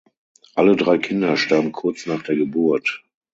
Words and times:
Alle 0.55 0.75
drei 0.75 0.97
Kinder 0.97 1.37
starben 1.37 1.71
kurz 1.73 2.07
nach 2.07 2.23
der 2.23 2.35
Geburt. 2.35 3.03